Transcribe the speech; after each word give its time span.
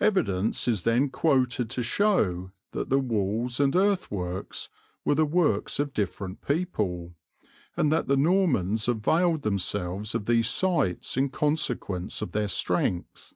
Evidence 0.00 0.66
is 0.66 0.84
then 0.84 1.10
quoted 1.10 1.68
to 1.68 1.82
show 1.82 2.50
that 2.72 2.88
the 2.88 2.98
walls 2.98 3.60
and 3.60 3.76
earthworks 3.76 4.70
were 5.04 5.14
the 5.14 5.26
works 5.26 5.78
of 5.78 5.92
different 5.92 6.40
people, 6.40 7.12
and 7.76 7.92
that 7.92 8.08
the 8.08 8.16
Normans 8.16 8.88
availed 8.88 9.42
themselves 9.42 10.14
of 10.14 10.24
these 10.24 10.48
sites 10.48 11.18
in 11.18 11.28
consequence 11.28 12.22
of 12.22 12.32
their 12.32 12.48
strength. 12.48 13.34